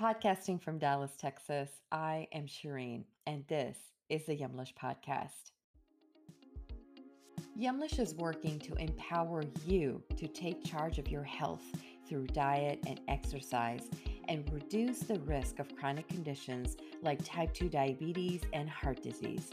[0.00, 3.76] Podcasting from Dallas, Texas, I am Shireen, and this
[4.08, 5.50] is the Yumlish Podcast.
[7.60, 11.60] Yumlish is working to empower you to take charge of your health
[12.08, 13.90] through diet and exercise
[14.26, 19.50] and reduce the risk of chronic conditions like type 2 diabetes and heart disease.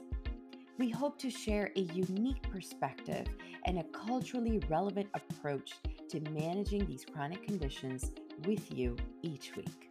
[0.77, 3.27] We hope to share a unique perspective
[3.65, 5.73] and a culturally relevant approach
[6.07, 8.11] to managing these chronic conditions
[8.45, 9.87] with you each week.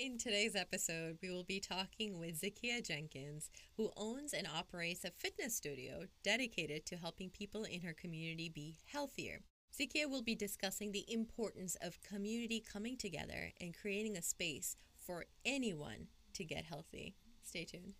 [0.00, 5.10] In today's episode, we will be talking with Zakia Jenkins, who owns and operates a
[5.10, 9.42] fitness studio dedicated to helping people in her community be healthier.
[9.78, 15.26] Zakia will be discussing the importance of community coming together and creating a space for
[15.44, 17.14] anyone to get healthy.
[17.42, 17.92] Stay tuned.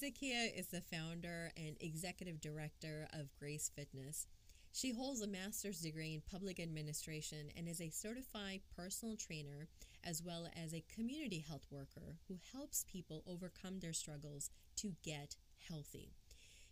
[0.00, 4.28] Zakia is the founder and executive director of Grace Fitness.
[4.76, 9.68] She holds a master's degree in public administration and is a certified personal trainer
[10.04, 15.36] as well as a community health worker who helps people overcome their struggles to get
[15.66, 16.12] healthy.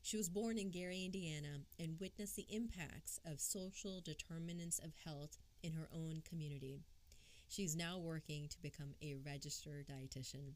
[0.02, 5.38] She was born in Gary, Indiana, and witnessed the impacts of social determinants of health
[5.62, 6.82] in her own community.
[7.48, 10.52] She's now working to become a registered dietitian.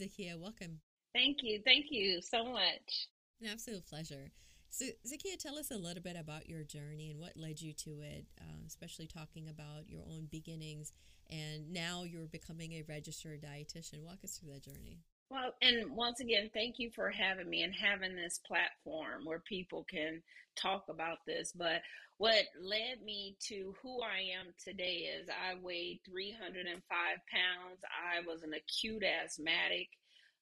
[0.00, 0.78] Zakia, welcome.
[1.12, 1.60] Thank you.
[1.64, 3.08] Thank you so much.
[3.42, 4.30] An absolute pleasure.
[4.74, 8.00] So, Zakia, tell us a little bit about your journey and what led you to
[8.00, 10.92] it, uh, especially talking about your own beginnings.
[11.30, 14.02] And now you're becoming a registered dietitian.
[14.02, 14.98] Walk us through that journey.
[15.30, 19.86] Well, and once again, thank you for having me and having this platform where people
[19.88, 20.20] can
[20.56, 21.52] talk about this.
[21.54, 21.82] But
[22.18, 26.82] what led me to who I am today is I weighed 305
[27.30, 27.80] pounds.
[27.84, 29.86] I was an acute asthmatic.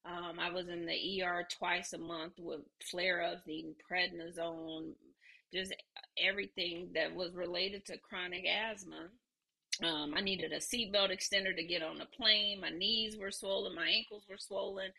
[0.04, 4.94] Um, I was in the ER twice a month with flare ups, needing prednisone,
[5.52, 5.74] just
[6.18, 9.08] everything that was related to chronic asthma.
[9.82, 12.60] Um, I needed a seatbelt extender to get on the plane.
[12.60, 14.90] My knees were swollen, my ankles were swollen.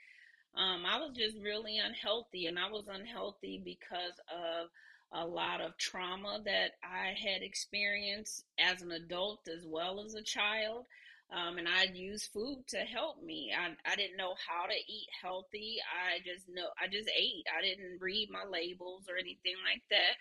[0.55, 4.69] Um, I was just really unhealthy, and I was unhealthy because of
[5.11, 10.23] a lot of trauma that I had experienced as an adult as well as a
[10.23, 10.85] child.
[11.31, 13.51] Um, and I'd use food to help me.
[13.57, 15.77] I, I didn't know how to eat healthy.
[15.81, 17.45] I just know I just ate.
[17.49, 20.15] I didn't read my labels or anything like that.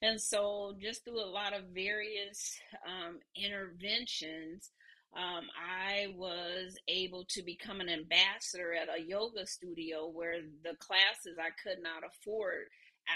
[0.00, 2.56] And so, just through a lot of various
[2.86, 4.70] um, interventions,
[5.16, 11.36] um, I was able to become an ambassador at a yoga studio where the classes
[11.38, 12.66] I could not afford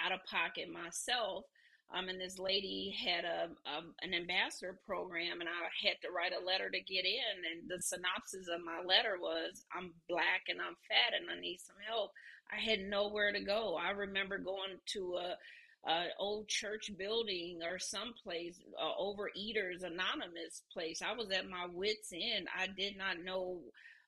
[0.05, 1.45] out of pocket myself
[1.95, 6.33] um, and this lady had a, a, an ambassador program, and I had to write
[6.33, 7.37] a letter to get in.
[7.53, 11.61] And the synopsis of my letter was, "I'm black and I'm fat and I need
[11.61, 12.13] some help."
[12.51, 13.77] I had nowhere to go.
[13.77, 15.37] I remember going to a,
[16.19, 21.03] old church building or someplace, uh, Overeaters Anonymous place.
[21.03, 22.47] I was at my wits' end.
[22.57, 23.59] I did not know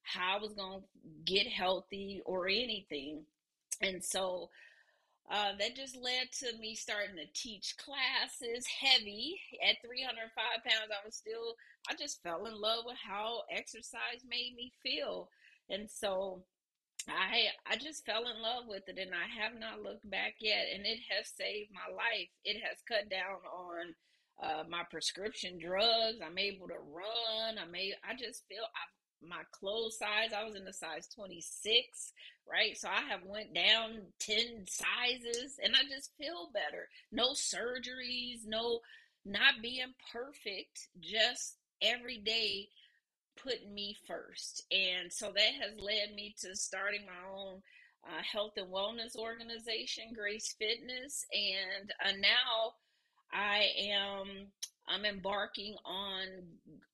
[0.03, 0.87] how I was going to
[1.25, 3.25] get healthy or anything,
[3.81, 4.51] and so
[5.31, 10.93] uh, that just led to me starting to teach classes heavy at 305 pounds.
[10.93, 11.57] I was still,
[11.89, 15.31] I just fell in love with how exercise made me feel.
[15.71, 16.45] And so
[17.09, 20.67] I, I just fell in love with it and I have not looked back yet.
[20.75, 22.29] And it has saved my life.
[22.45, 23.95] It has cut down on
[24.43, 26.21] uh, my prescription drugs.
[26.25, 27.57] I'm able to run.
[27.57, 32.13] I may, I just feel I've my clothes size i was in the size 26
[32.51, 32.77] right?
[32.77, 36.89] So i have went down 10 sizes and i just feel better.
[37.11, 38.81] No surgeries no
[39.25, 42.69] not being perfect just every day
[43.43, 44.65] putting me first.
[44.71, 47.63] And so that has led me to starting my own
[48.07, 52.75] uh, health and wellness organization grace fitness and uh, now
[53.33, 54.49] i am
[54.87, 56.27] I'm embarking on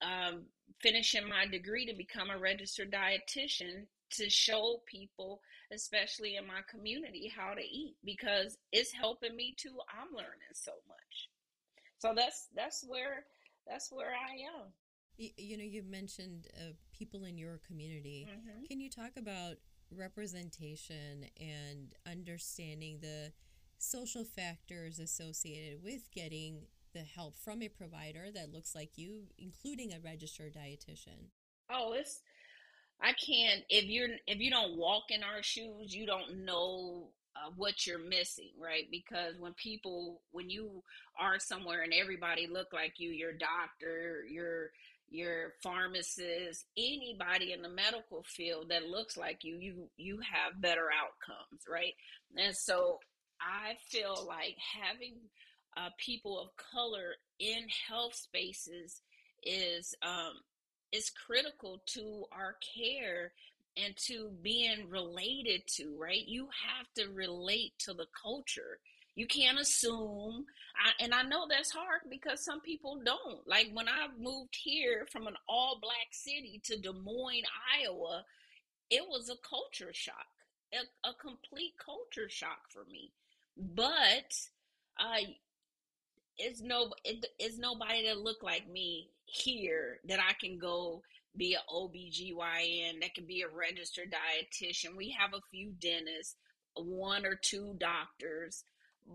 [0.01, 0.43] um,
[0.81, 5.41] finishing my degree to become a registered dietitian to show people,
[5.73, 9.77] especially in my community, how to eat because it's helping me too.
[9.91, 11.29] I'm learning so much.
[11.99, 13.25] So that's that's where
[13.67, 14.73] that's where I am.
[15.17, 18.27] You, you know, you mentioned uh, people in your community.
[18.29, 18.65] Mm-hmm.
[18.65, 19.57] Can you talk about
[19.95, 23.33] representation and understanding the
[23.79, 29.93] social factors associated with getting the help from a provider that looks like you, including
[29.93, 31.31] a registered dietitian?
[31.71, 32.21] Oh, it's
[33.01, 37.51] I can't if you're if you don't walk in our shoes, you don't know uh,
[37.57, 38.85] what you're missing, right?
[38.91, 40.83] Because when people when you
[41.19, 44.71] are somewhere and everybody look like you, your doctor, your
[45.09, 50.89] your pharmacist, anybody in the medical field that looks like you, you you have better
[50.93, 51.95] outcomes, right?
[52.37, 52.99] And so
[53.41, 55.15] I feel like having
[55.77, 59.03] uh, people of color in health spaces
[59.43, 60.35] is um,
[60.93, 63.33] is critical to our care
[63.77, 66.27] and to being related to, right?
[66.27, 68.79] You have to relate to the culture.
[69.15, 70.45] You can't assume,
[70.77, 73.47] I, and I know that's hard because some people don't.
[73.47, 77.45] Like when I moved here from an all black city to Des Moines,
[77.81, 78.25] Iowa,
[78.91, 80.27] it was a culture shock,
[80.73, 83.13] a, a complete culture shock for me.
[83.57, 84.35] But
[84.99, 85.31] uh,
[86.41, 91.03] it's no, it, it's nobody that look like me here that I can go
[91.37, 94.97] be an OBGYN, that can be a registered dietitian.
[94.97, 96.37] We have a few dentists,
[96.75, 98.65] one or two doctors,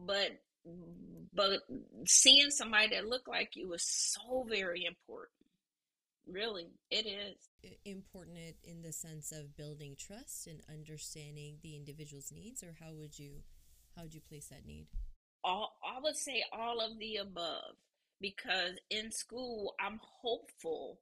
[0.06, 0.32] but
[1.34, 1.60] but
[2.08, 5.32] seeing somebody that look like you is so very important.
[6.28, 12.64] Really, it is important in the sense of building trust and understanding the individual's needs,
[12.64, 13.44] or how would you
[13.96, 14.88] how would you place that need?
[15.46, 17.76] All I would say all of the above
[18.20, 20.98] because in school I'm hopeful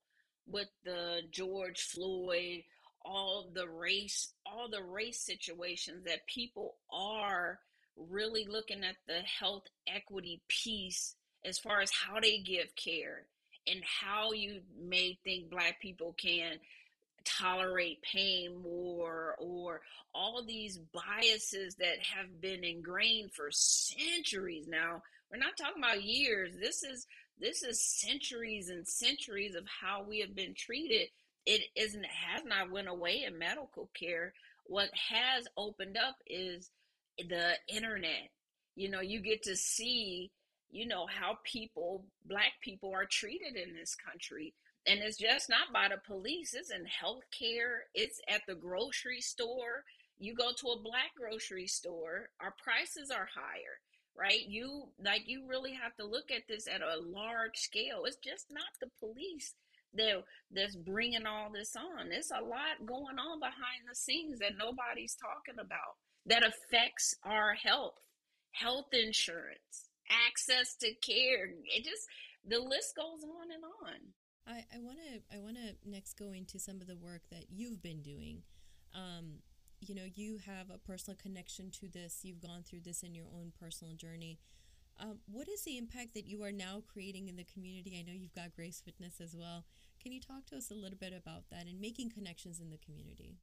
[0.45, 2.63] with the George Floyd,
[3.05, 7.59] all the race, all the race situations that people are
[7.95, 13.27] really looking at the health equity piece as far as how they give care
[13.65, 16.57] and how you may think black people can
[17.25, 19.81] tolerate pain more or
[20.13, 25.01] all these biases that have been ingrained for centuries now.
[25.31, 26.55] We're not talking about years.
[26.59, 27.07] This is
[27.39, 31.07] this is centuries and centuries of how we have been treated.
[31.45, 34.33] It isn't has not went away in medical care.
[34.65, 36.69] What has opened up is
[37.17, 38.29] the internet.
[38.75, 40.31] You know you get to see
[40.71, 44.53] you know how people black people are treated in this country
[44.85, 49.83] and it's just not by the police it's in healthcare it's at the grocery store.
[50.17, 53.79] You go to a black grocery store our prices are higher
[54.15, 54.45] right?
[54.47, 58.03] You like you really have to look at this at a large scale.
[58.05, 59.55] It's just not the police
[59.95, 62.09] that that's bringing all this on.
[62.09, 67.53] There's a lot going on behind the scenes that nobody's talking about that affects our
[67.53, 67.95] health
[68.51, 69.89] health insurance
[70.27, 72.05] access to care it just
[72.45, 74.13] the list goes on and on
[74.47, 77.81] I, want to I want to next go into some of the work that you've
[77.81, 78.43] been doing.
[78.93, 79.39] Um,
[79.79, 82.19] you know, you have a personal connection to this.
[82.23, 84.39] You've gone through this in your own personal journey.
[84.99, 87.97] Um, what is the impact that you are now creating in the community?
[87.99, 89.65] I know you've got Grace Fitness as well.
[90.01, 92.77] Can you talk to us a little bit about that and making connections in the
[92.77, 93.37] community?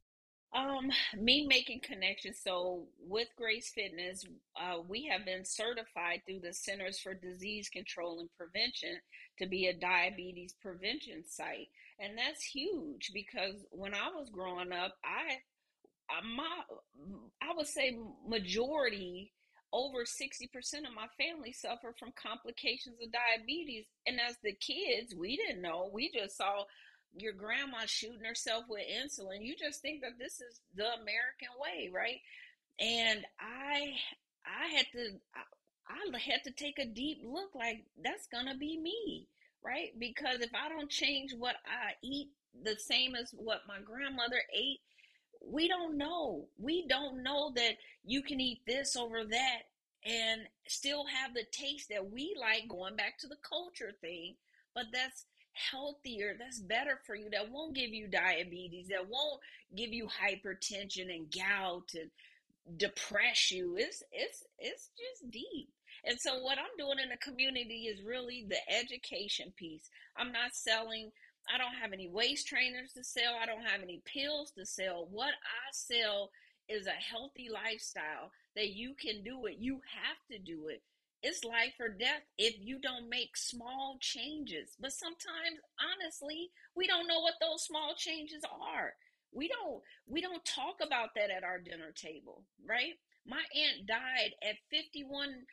[0.53, 2.39] Um, me making connections.
[2.43, 4.25] So with Grace Fitness,
[4.59, 8.97] uh, we have been certified through the Centers for Disease Control and Prevention
[9.39, 11.69] to be a diabetes prevention site,
[11.99, 15.37] and that's huge because when I was growing up, I,
[16.09, 16.49] I my,
[17.41, 19.31] I would say majority
[19.73, 20.43] over 60%
[20.79, 23.85] of my family suffered from complications of diabetes.
[24.05, 25.89] And as the kids, we didn't know.
[25.93, 26.65] We just saw
[27.15, 31.89] your grandma shooting herself with insulin, you just think that this is the American way,
[31.93, 32.19] right?
[32.79, 33.93] And I
[34.45, 39.27] I had to I, had to take a deep look like that's gonna be me,
[39.63, 39.89] right?
[39.97, 42.29] Because if I don't change what I eat
[42.63, 44.79] the same as what my grandmother ate,
[45.45, 46.47] we don't know.
[46.57, 49.61] We don't know that you can eat this over that
[50.05, 54.35] and still have the taste that we like going back to the culture thing.
[54.73, 59.39] But that's healthier, that's better for you, that won't give you diabetes, that won't
[59.75, 62.09] give you hypertension and gout and
[62.77, 63.75] depress you.
[63.77, 65.69] It's it's it's just deep.
[66.03, 69.89] And so what I'm doing in the community is really the education piece.
[70.17, 71.11] I'm not selling
[71.53, 73.33] I don't have any waist trainers to sell.
[73.41, 75.07] I don't have any pills to sell.
[75.11, 76.29] What I sell
[76.69, 79.55] is a healthy lifestyle that you can do it.
[79.59, 80.81] You have to do it
[81.23, 84.75] it's life or death if you don't make small changes.
[84.79, 88.93] But sometimes, honestly, we don't know what those small changes are.
[89.33, 92.93] We don't we don't talk about that at our dinner table, right?
[93.25, 95.45] My aunt died at 51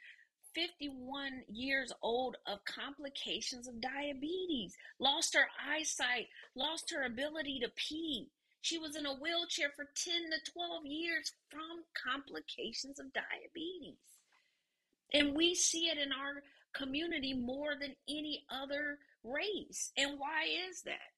[0.54, 8.28] 51 years old of complications of diabetes, lost her eyesight, lost her ability to pee.
[8.60, 13.98] She was in a wheelchair for 10 to 12 years from complications of diabetes.
[15.12, 16.42] And we see it in our
[16.74, 19.92] community more than any other race.
[19.96, 21.12] And why is that?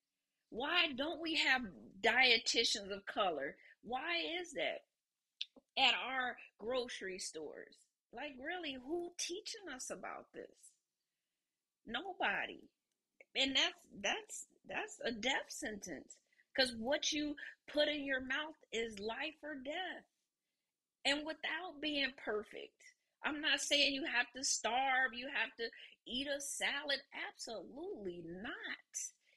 [0.51, 1.63] Why don't we have
[2.03, 3.57] dietitians of color?
[3.83, 4.83] Why is that?
[5.79, 7.77] At our grocery stores.
[8.13, 10.73] Like really, who teaching us about this?
[11.87, 12.69] Nobody.
[13.37, 16.17] And that's that's that's a death sentence.
[16.53, 17.37] Because what you
[17.73, 20.05] put in your mouth is life or death.
[21.05, 22.83] And without being perfect,
[23.25, 25.69] I'm not saying you have to starve, you have to
[26.07, 27.01] eat a salad.
[27.29, 28.95] Absolutely not.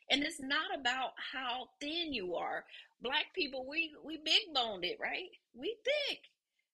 [0.10, 2.66] And it's not about how thin you are.
[3.02, 5.30] Black people, we we big boned it, right?
[5.54, 6.20] We thick.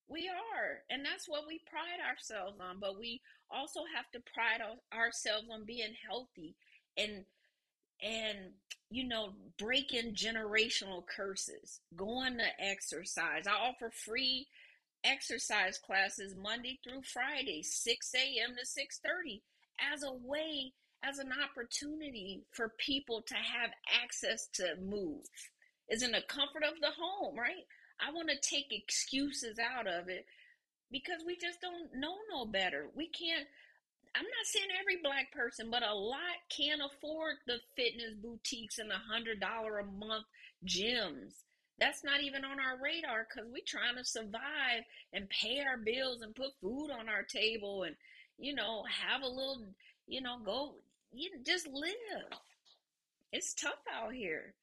[0.08, 0.82] We are.
[0.90, 2.80] And that's what we pride ourselves on.
[2.80, 4.62] But we also have to pride
[4.94, 6.56] ourselves on being healthy
[6.98, 7.26] and
[8.02, 8.38] and
[8.90, 14.48] you know breaking generational curses going to exercise i offer free
[15.04, 19.42] exercise classes monday through friday 6 a.m to 6.30
[19.94, 23.72] as a way as an opportunity for people to have
[24.04, 25.24] access to move.
[25.90, 27.66] Is in the comfort of the home right?
[28.00, 30.26] I want to take excuses out of it
[30.92, 32.88] because we just don't know no better.
[32.96, 33.48] We can't
[34.16, 38.90] I'm not saying every black person, but a lot can't afford the fitness boutiques and
[38.90, 40.26] the hundred dollar a month
[40.66, 41.34] gyms.
[41.80, 44.84] That's not even on our radar because we're trying to survive
[45.14, 47.96] and pay our bills and put food on our table and
[48.38, 49.64] you know have a little
[50.08, 50.76] you know go
[51.12, 52.40] you just live.
[53.32, 54.54] It's tough out here.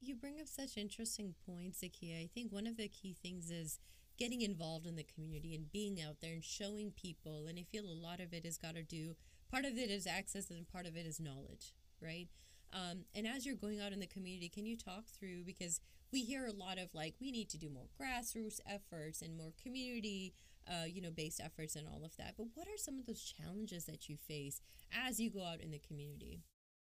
[0.00, 2.22] You bring up such interesting points, Zakia.
[2.22, 3.78] I think one of the key things is
[4.18, 7.46] getting involved in the community and being out there and showing people.
[7.46, 9.16] And I feel a lot of it has got to do,
[9.50, 11.72] part of it is access and part of it is knowledge,
[12.02, 12.28] right?
[12.72, 15.80] Um, and as you're going out in the community, can you talk through because
[16.12, 19.52] we hear a lot of like we need to do more grassroots efforts and more
[19.62, 20.34] community,
[20.68, 22.34] uh, you know, based efforts and all of that.
[22.36, 24.60] But what are some of those challenges that you face
[25.06, 26.42] as you go out in the community?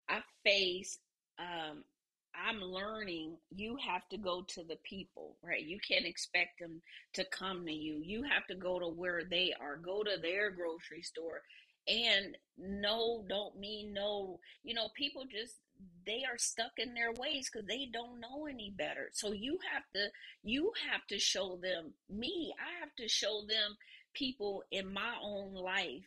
[0.09, 0.99] I face
[1.39, 1.83] um,
[2.35, 5.63] I'm learning you have to go to the people, right?
[5.63, 6.81] You can't expect them
[7.13, 8.01] to come to you.
[8.03, 11.41] You have to go to where they are, go to their grocery store.
[11.87, 14.39] And no, don't mean no.
[14.63, 15.57] You know, people just,
[16.05, 19.09] they are stuck in their ways because they don't know any better.
[19.13, 20.09] So you have to,
[20.43, 23.77] you have to show them, me, I have to show them
[24.13, 26.03] people in my own life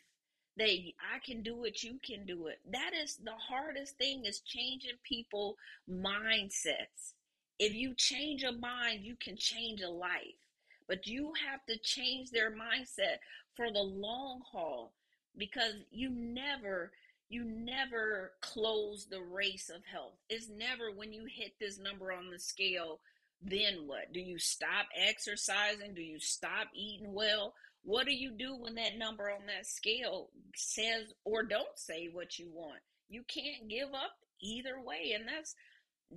[0.56, 2.60] that I can do it, you can do it.
[2.70, 5.56] That is the hardest thing is changing people
[5.90, 7.14] mindsets.
[7.58, 10.40] If you change a mind, you can change a life.
[10.88, 13.18] But you have to change their mindset
[13.54, 14.92] for the long haul
[15.36, 16.92] because you never
[17.28, 20.18] you never close the race of health.
[20.28, 23.00] It's never when you hit this number on the scale,
[23.42, 24.12] then what?
[24.12, 25.94] Do you stop exercising?
[25.94, 27.54] Do you stop eating well?
[27.82, 32.38] What do you do when that number on that scale says or don't say what
[32.38, 32.80] you want?
[33.08, 35.14] You can't give up either way.
[35.14, 35.54] And that's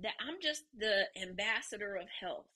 [0.02, 2.46] that I'm just the ambassador of health,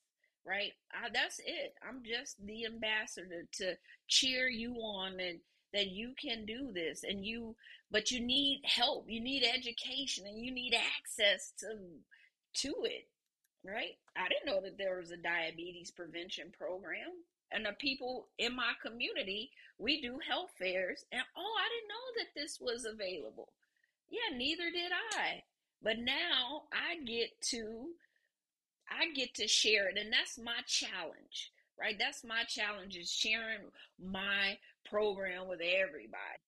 [0.46, 0.72] right?
[0.92, 1.74] I, that's it.
[1.86, 3.74] I'm just the ambassador to
[4.08, 5.40] cheer you on and
[5.74, 7.54] that you can do this and you
[7.90, 11.66] but you need help you need education and you need access to
[12.54, 13.06] to it
[13.64, 17.10] right i didn't know that there was a diabetes prevention program
[17.54, 21.04] and the people in my community, we do health fairs.
[21.12, 23.52] And oh, I didn't know that this was available.
[24.10, 25.44] Yeah, neither did I.
[25.80, 27.90] But now I get to
[28.90, 31.52] I get to share it and that's my challenge.
[31.78, 31.96] Right?
[31.98, 36.40] That's my challenge is sharing my program with everybody.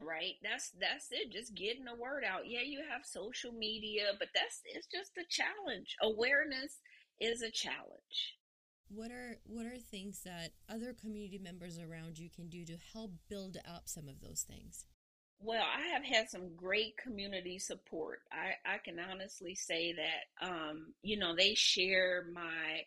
[0.00, 0.40] Right?
[0.42, 1.30] That's that's it.
[1.30, 2.48] Just getting the word out.
[2.48, 5.94] Yeah, you have social media, but that's it's just a challenge.
[6.00, 6.80] Awareness
[7.20, 8.40] is a challenge
[8.90, 13.12] what are what are things that other community members around you can do to help
[13.28, 14.84] build up some of those things
[15.38, 20.92] well i have had some great community support i i can honestly say that um
[21.02, 22.80] you know they share my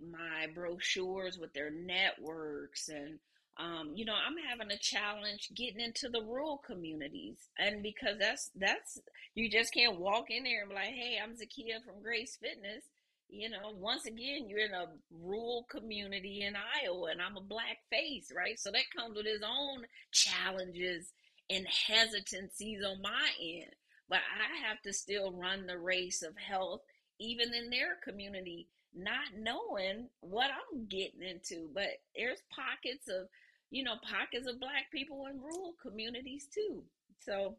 [0.00, 3.18] my brochures with their networks and
[3.58, 8.50] um, you know, I'm having a challenge getting into the rural communities, and because that's
[8.56, 8.98] that's
[9.34, 12.84] you just can't walk in there and be like, "Hey, I'm Zakia from Grace Fitness,"
[13.32, 17.78] you know, once again, you're in a rural community in Iowa, and I'm a black
[17.90, 18.58] face, right?
[18.58, 21.12] So that comes with its own challenges
[21.48, 23.72] and hesitancies on my end.
[24.08, 26.82] But I have to still run the race of health,
[27.18, 31.68] even in their community, not knowing what I'm getting into.
[31.72, 33.28] But there's pockets of,
[33.70, 36.82] you know, pockets of black people in rural communities too.
[37.20, 37.56] So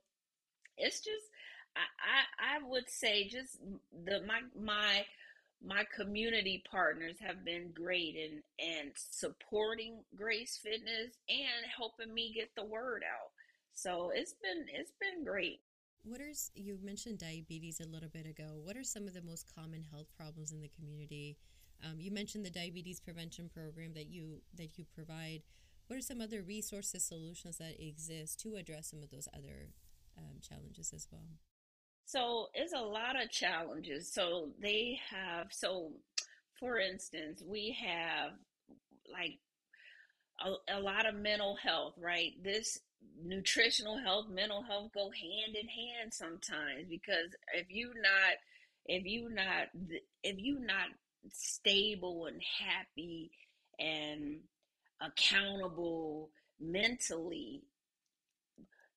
[0.77, 1.25] it's just,
[1.75, 3.57] I, I, would say just
[4.05, 5.05] the my my
[5.65, 12.49] my community partners have been great in and supporting Grace Fitness and helping me get
[12.55, 13.31] the word out.
[13.73, 15.61] So it's been it's been great.
[16.05, 18.59] What are you mentioned diabetes a little bit ago?
[18.61, 21.37] What are some of the most common health problems in the community?
[21.81, 25.43] Um, you mentioned the diabetes prevention program that you that you provide.
[25.87, 29.69] What are some other resources, solutions that exist to address some of those other
[30.17, 31.39] um, challenges as well?
[32.05, 34.11] So it's a lot of challenges.
[34.11, 35.91] So they have, so
[36.59, 38.31] for instance, we have
[39.11, 39.39] like
[40.45, 42.31] a, a lot of mental health, right?
[42.43, 42.79] This
[43.23, 48.37] nutritional health, mental health go hand in hand sometimes because if you not
[48.85, 49.67] if you not
[50.23, 50.87] if you not
[51.31, 53.31] stable and happy
[53.79, 54.39] and
[55.01, 56.29] accountable
[56.59, 57.63] mentally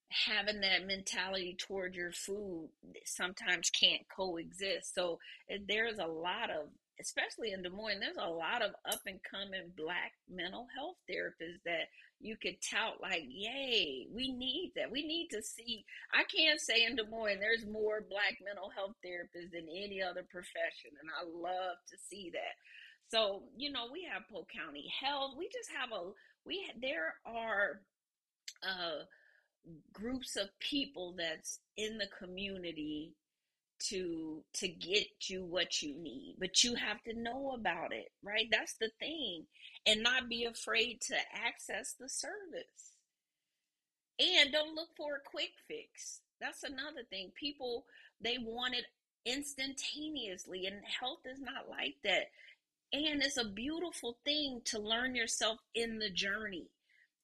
[0.08, 2.68] having that mentality toward your food
[3.04, 4.94] sometimes can't coexist.
[4.94, 5.18] So
[5.50, 6.68] eh, there's a lot of
[7.00, 11.62] especially in Des Moines, there's a lot of up and coming black mental health therapists
[11.65, 11.88] that
[12.21, 14.91] you could tout like, yay, we need that.
[14.91, 15.85] We need to see.
[16.12, 20.25] I can't say in Des Moines there's more black mental health therapists than any other
[20.31, 22.57] profession, and I love to see that.
[23.09, 25.35] So you know, we have Polk County Health.
[25.38, 26.11] We just have a
[26.45, 26.65] we.
[26.81, 27.81] There are
[28.62, 29.05] uh,
[29.93, 33.12] groups of people that's in the community
[33.78, 38.49] to to get you what you need but you have to know about it right?
[38.50, 39.47] That's the thing
[39.87, 42.95] and not be afraid to access the service.
[44.18, 46.21] And don't look for a quick fix.
[46.40, 47.33] That's another thing.
[47.38, 47.85] People
[48.21, 48.87] they want it
[49.25, 52.26] instantaneously and health is not like that.
[52.92, 56.68] And it's a beautiful thing to learn yourself in the journey.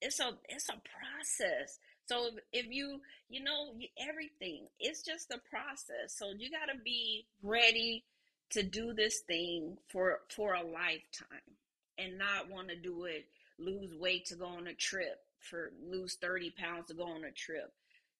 [0.01, 1.79] It's a it's a process
[2.13, 3.01] so if you,
[3.31, 6.15] you know, everything, it's just a process.
[6.15, 8.05] So you got to be ready
[8.51, 11.57] to do this thing for for a lifetime
[11.97, 13.25] and not want to do it
[13.59, 17.33] lose weight to go on a trip for lose 30 pounds to go on a
[17.33, 17.73] trip.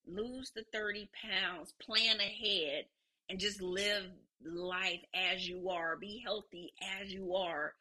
[0.07, 2.85] Lose the 30 pounds plan ahead
[3.29, 4.05] and just live
[4.43, 5.95] life as you are.
[5.97, 7.73] Be healthy as you are.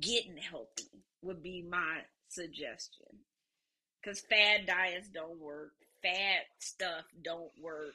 [0.00, 3.23] Getting healthy would be my suggestion
[4.04, 5.72] because fad diets don't work.
[6.02, 7.94] Fad stuff don't work.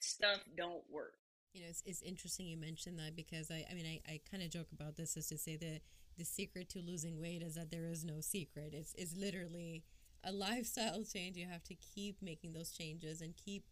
[0.00, 1.14] Stuff don't work.
[1.54, 4.42] You know, it's, it's interesting you mentioned that because I, I mean, I, I kind
[4.42, 5.80] of joke about this is to say that
[6.18, 8.74] the secret to losing weight is that there is no secret.
[8.74, 9.84] It's, it's literally
[10.24, 11.36] a lifestyle change.
[11.36, 13.64] You have to keep making those changes and keep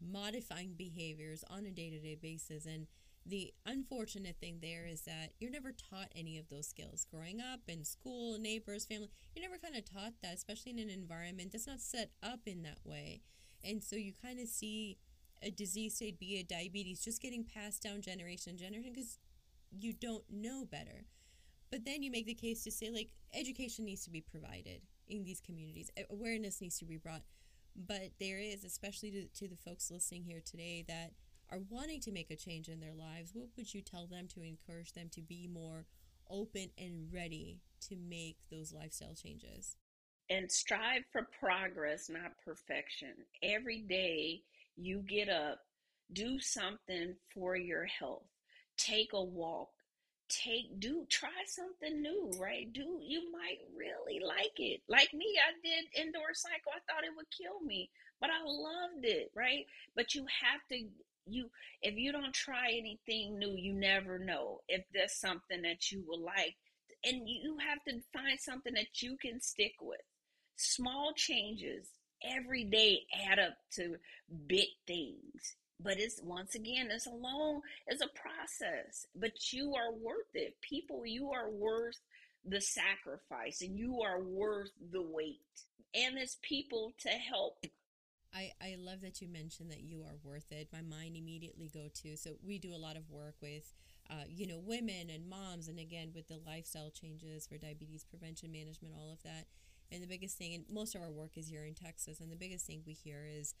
[0.00, 2.66] modifying behaviors on a day to day basis.
[2.66, 2.86] And
[3.28, 7.60] the unfortunate thing there is that you're never taught any of those skills growing up
[7.66, 9.08] in school, neighbors, family.
[9.34, 12.62] You're never kind of taught that, especially in an environment that's not set up in
[12.62, 13.22] that way.
[13.64, 14.98] And so you kind of see
[15.42, 19.18] a disease state, be it diabetes, just getting passed down generation to generation because
[19.70, 21.04] you don't know better.
[21.70, 25.24] But then you make the case to say, like, education needs to be provided in
[25.24, 27.22] these communities, awareness needs to be brought.
[27.74, 31.12] But there is, especially to, to the folks listening here today, that
[31.50, 34.42] are wanting to make a change in their lives, what would you tell them to
[34.42, 35.86] encourage them to be more
[36.30, 39.76] open and ready to make those lifestyle changes?
[40.28, 43.14] And strive for progress, not perfection.
[43.42, 44.42] Every day
[44.76, 45.60] you get up,
[46.12, 48.26] do something for your health.
[48.76, 49.70] Take a walk.
[50.28, 52.72] Take do try something new, right?
[52.72, 54.80] Do you might really like it.
[54.88, 56.72] Like me, I did indoor cycle.
[56.74, 57.88] I thought it would kill me,
[58.20, 59.66] but I loved it, right?
[59.94, 60.88] But you have to
[61.26, 61.50] you
[61.82, 66.20] if you don't try anything new you never know if there's something that you will
[66.20, 66.56] like.
[67.04, 70.00] And you have to find something that you can stick with.
[70.56, 71.88] Small changes
[72.24, 73.96] every day add up to
[74.46, 75.56] big things.
[75.78, 79.06] But it's once again it's a long it's a process.
[79.14, 80.54] But you are worth it.
[80.62, 81.98] People you are worth
[82.44, 85.40] the sacrifice and you are worth the wait.
[85.94, 87.58] And there's people to help
[88.36, 90.68] I, I love that you mentioned that you are worth it.
[90.70, 93.72] My mind immediately go to so we do a lot of work with
[94.10, 98.52] uh, you know women and moms and again with the lifestyle changes for diabetes prevention
[98.52, 99.46] management all of that
[99.90, 102.36] and the biggest thing and most of our work is here in Texas and the
[102.36, 103.54] biggest thing we hear is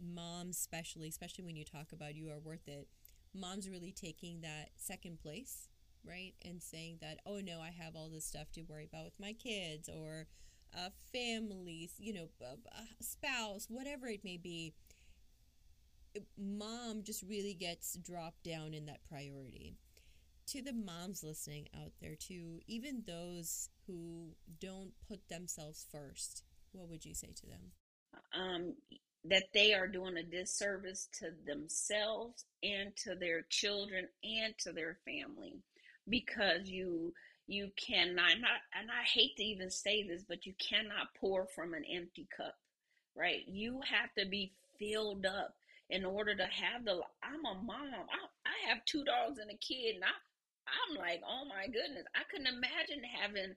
[0.00, 2.88] moms especially especially when you talk about you are worth it
[3.34, 5.68] moms really taking that second place
[6.06, 9.20] right and saying that oh no I have all this stuff to worry about with
[9.20, 10.26] my kids or
[10.76, 12.54] uh, families, you know, uh,
[13.00, 14.74] spouse, whatever it may be,
[16.36, 19.76] mom just really gets dropped down in that priority.
[20.48, 26.88] To the moms listening out there, to even those who don't put themselves first, what
[26.88, 27.72] would you say to them?
[28.34, 28.74] Um,
[29.24, 34.98] that they are doing a disservice to themselves and to their children and to their
[35.04, 35.60] family
[36.08, 37.12] because you
[37.50, 41.74] you cannot not and I hate to even say this, but you cannot pour from
[41.74, 42.54] an empty cup,
[43.16, 43.42] right?
[43.46, 45.56] You have to be filled up
[45.88, 47.90] in order to have the I'm a mom.
[47.92, 50.14] I, I have two dogs and a kid and I
[50.70, 53.54] I'm like, oh my goodness, I couldn't imagine having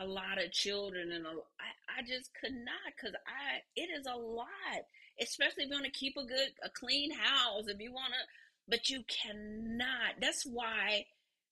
[0.00, 4.06] a lot of children and a, I, I just could not because I it is
[4.06, 4.80] a lot,
[5.20, 8.24] especially if you want to keep a good a clean house if you want to,
[8.66, 10.16] but you cannot.
[10.20, 11.04] That's why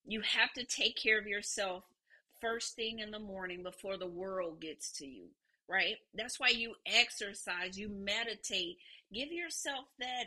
[0.06, 1.84] you have to take care of yourself
[2.40, 5.28] first thing in the morning before the world gets to you.
[5.68, 5.96] right?
[6.14, 8.78] That's why you exercise, you meditate.
[9.12, 10.26] Give yourself that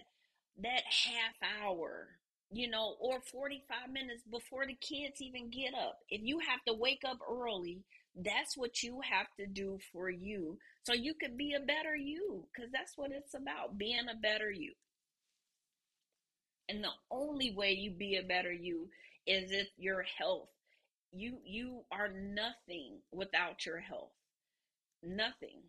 [0.62, 2.08] that half hour,
[2.52, 6.00] you know, or 45 minutes before the kids even get up.
[6.10, 7.84] If you have to wake up early,
[8.16, 12.46] that's what you have to do for you so you could be a better you
[12.54, 14.74] because that's what it's about being a better you.
[16.70, 18.90] And the only way you be a better you
[19.28, 20.50] is if your health?
[21.12, 24.12] You you are nothing without your health.
[25.04, 25.62] Nothing.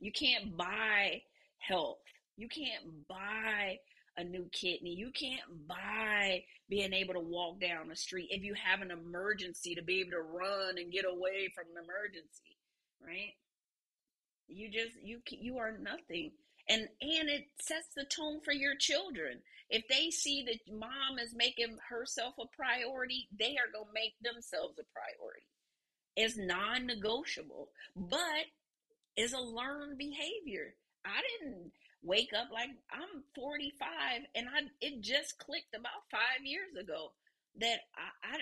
[0.00, 1.22] You can't buy
[1.58, 1.98] health.
[2.36, 3.78] You can't buy
[4.16, 4.94] a new kidney.
[4.94, 9.74] You can't buy being able to walk down the street if you have an emergency
[9.74, 12.54] to be able to run and get away from an emergency
[13.06, 13.34] right?
[14.48, 16.32] You just you you are nothing
[16.68, 19.38] and and it sets the tone for your children
[19.70, 24.14] if they see that mom is making herself a priority they are going to make
[24.22, 25.46] themselves a priority
[26.16, 28.46] it's non-negotiable but
[29.16, 30.74] it's a learned behavior
[31.04, 31.70] i didn't
[32.02, 37.12] wake up like i'm 45 and i it just clicked about five years ago
[37.58, 38.38] that i i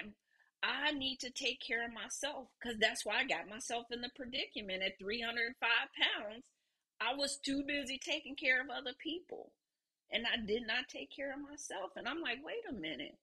[0.62, 4.10] I need to take care of myself because that's why I got myself in the
[4.14, 6.44] predicament at 305 pounds.
[7.02, 9.50] I was too busy taking care of other people
[10.12, 11.92] and I did not take care of myself.
[11.96, 13.16] And I'm like, wait a minute.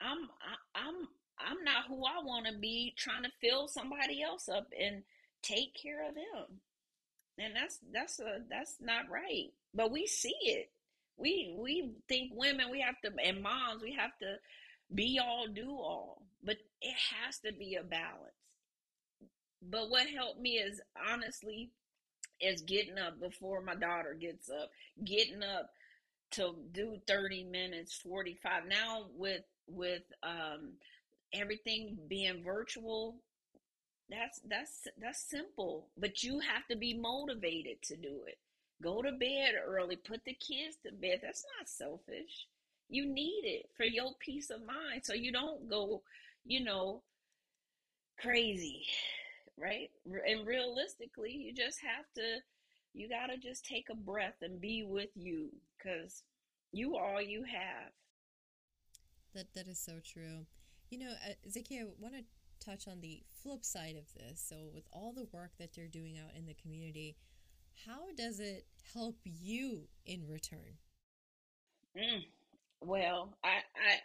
[0.00, 4.48] I'm I, I'm I'm not who I want to be trying to fill somebody else
[4.48, 5.02] up and
[5.42, 6.60] take care of them.
[7.38, 9.52] And that's that's a that's not right.
[9.74, 10.70] But we see it.
[11.16, 14.36] We we think women we have to and moms we have to
[14.94, 16.22] be all do all.
[16.42, 18.34] But it has to be a balance.
[19.62, 21.70] But what helped me is honestly
[22.40, 24.70] is getting up before my daughter gets up,
[25.04, 25.70] getting up
[26.32, 28.66] to do 30 minutes, 45.
[28.68, 30.74] Now with with um
[31.32, 33.16] everything being virtual,
[34.10, 38.38] that's that's that's simple, but you have to be motivated to do it.
[38.82, 41.20] Go to bed early, put the kids to bed.
[41.22, 42.46] That's not selfish.
[42.88, 46.02] You need it for your peace of mind so you don't go,
[46.44, 47.02] you know,
[48.20, 48.84] crazy
[49.58, 49.90] right?
[50.06, 52.40] And realistically, you just have to,
[52.92, 56.22] you got to just take a breath and be with you because
[56.72, 57.92] you all you have.
[59.34, 60.46] That That is so true.
[60.90, 62.24] You know, uh, Zaki, I want to
[62.64, 64.44] touch on the flip side of this.
[64.46, 67.16] So, with all the work that you're doing out in the community,
[67.86, 70.78] how does it help you in return?
[71.96, 72.24] Mm,
[72.80, 74.00] well, I, I,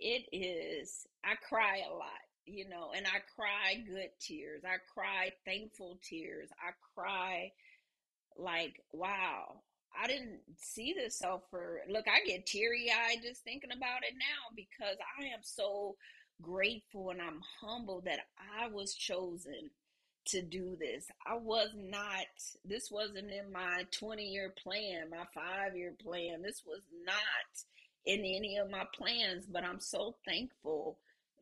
[0.00, 1.06] it is.
[1.24, 4.62] I cry a lot you know, and I cry good tears.
[4.64, 6.48] I cry thankful tears.
[6.60, 7.52] I cry
[8.36, 9.60] like, wow,
[10.00, 11.80] I didn't see this self for.
[11.88, 15.96] Look, I get teary eyed just thinking about it now because I am so
[16.40, 18.20] grateful and I'm humble that
[18.60, 19.70] I was chosen
[20.26, 21.06] to do this.
[21.26, 22.26] I was not,
[22.64, 26.42] this wasn't in my 20 year plan, my five year plan.
[26.42, 27.16] This was not
[28.06, 30.98] in any of my plans, but I'm so thankful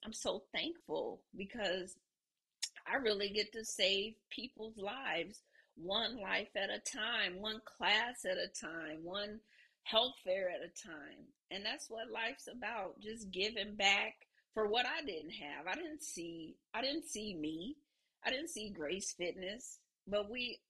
[0.06, 1.96] I'm so thankful because
[2.86, 5.40] I really get to save people's lives
[5.74, 9.40] one life at a time, one class at a time, one
[9.82, 11.26] health fair at a time.
[11.50, 14.14] And that's what life's about, just giving back
[14.54, 15.66] for what I didn't have.
[15.66, 17.74] I didn't see I didn't see me.
[18.24, 20.60] I didn't see Grace Fitness, but we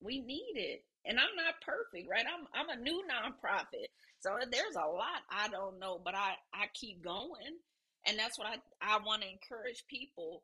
[0.00, 0.84] we need it.
[1.04, 2.26] And I'm not perfect, right?
[2.32, 3.88] I'm I'm a new nonprofit.
[4.20, 7.58] So there's a lot I don't know, but I I keep going
[8.06, 10.42] and that's what I, I want to encourage people.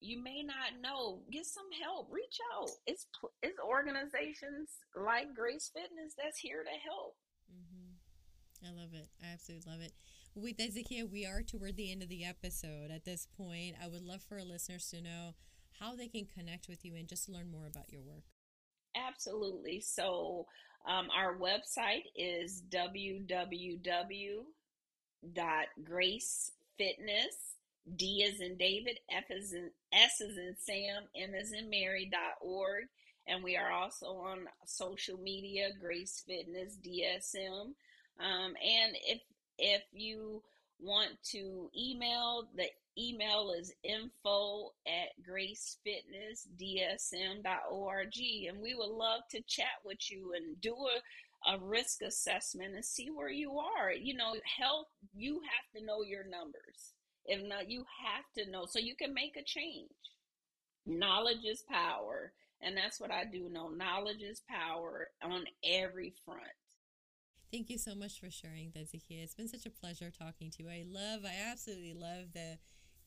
[0.00, 2.70] You may not know, get some help, reach out.
[2.86, 3.06] It's,
[3.42, 7.16] it's organizations like Grace Fitness that's here to help.
[7.50, 7.98] Mm-hmm.
[8.66, 9.08] I love it.
[9.22, 9.92] I absolutely love it.
[10.34, 12.92] With Ezekiel, we are toward the end of the episode.
[12.92, 15.34] At this point, I would love for our listeners to know
[15.80, 18.24] how they can connect with you and just learn more about your work.
[18.96, 19.80] Absolutely.
[19.80, 20.46] So,
[20.86, 23.72] um, our website is www.grace
[26.78, 27.56] fitness,
[27.96, 32.84] D is in David, F is in S is in Sam, M is in Mary.org.
[33.26, 37.74] And we are also on social media, Grace Fitness DSM.
[38.20, 39.20] Um, and if
[39.58, 40.42] if you
[40.80, 48.12] want to email, the email is info at gracefitnessdsm.org.
[48.48, 51.00] And we would love to chat with you and do a
[51.46, 53.92] a risk assessment and see where you are.
[53.92, 56.94] You know, health, you have to know your numbers.
[57.24, 59.90] If not, you have to know so you can make a change.
[60.86, 62.32] Knowledge is power.
[62.60, 63.68] And that's what I do know.
[63.68, 66.42] Knowledge is power on every front.
[67.52, 69.22] Thank you so much for sharing that, Zakia.
[69.22, 70.68] It's been such a pleasure talking to you.
[70.68, 72.58] I love, I absolutely love the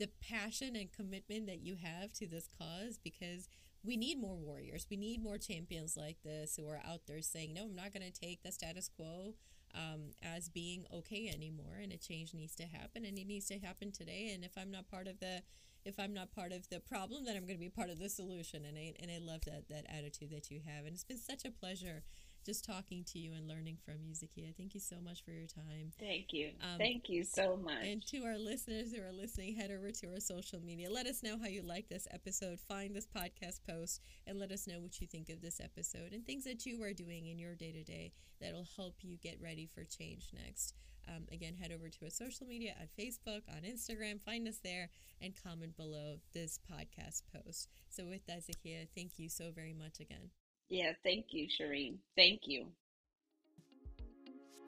[0.02, 3.48] the passion and commitment that you have to this cause because
[3.84, 4.86] we need more warriors.
[4.90, 8.10] We need more champions like this who are out there saying, no, I'm not going
[8.10, 9.34] to take the status quo
[9.74, 11.80] um, as being okay anymore.
[11.82, 14.32] And a change needs to happen and it needs to happen today.
[14.34, 15.42] And if I'm not part of the
[15.84, 18.10] if I'm not part of the problem, then I'm going to be part of the
[18.10, 18.66] solution.
[18.66, 20.86] And I, and I love that, that attitude that you have.
[20.86, 22.04] And it's been such a pleasure
[22.46, 24.56] just talking to you and learning from you, Zakia.
[24.56, 25.92] Thank you so much for your time.
[26.00, 26.52] Thank you.
[26.62, 27.84] Um, Thank you so much.
[27.84, 30.90] And to our listeners who are listening, head over to our social media.
[30.90, 32.60] Let us know how you like this episode.
[32.60, 36.26] Find this podcast post and let us know what you think of this episode and
[36.26, 39.68] things that you are doing in your day to day that'll help you get ready
[39.68, 40.74] for change next.
[41.08, 44.90] Um, again, head over to our social media on Facebook, on Instagram, find us there,
[45.20, 47.70] and comment below this podcast post.
[47.90, 50.30] So, with that, Zakia, thank you so very much again.
[50.72, 51.98] Yeah, thank you, Shireen.
[52.16, 52.68] Thank you.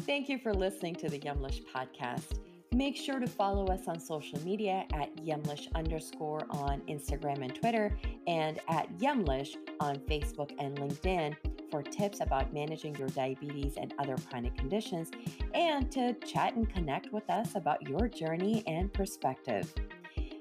[0.01, 2.39] Thank you for listening to the Yumlish podcast.
[2.73, 7.97] Make sure to follow us on social media at Yumlish underscore on Instagram and Twitter
[8.27, 11.37] and at Yumlish on Facebook and LinkedIn
[11.71, 15.09] for tips about managing your diabetes and other chronic conditions
[15.53, 19.73] and to chat and connect with us about your journey and perspective.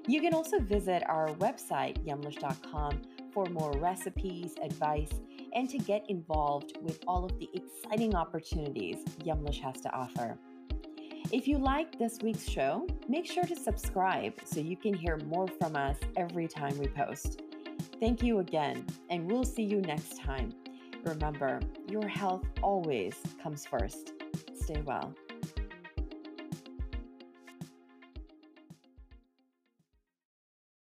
[0.07, 5.21] You can also visit our website, yumlish.com, for more recipes, advice,
[5.53, 10.37] and to get involved with all of the exciting opportunities Yumlish has to offer.
[11.31, 15.47] If you like this week's show, make sure to subscribe so you can hear more
[15.47, 17.41] from us every time we post.
[17.99, 20.53] Thank you again, and we'll see you next time.
[21.03, 24.13] Remember, your health always comes first.
[24.53, 25.13] Stay well.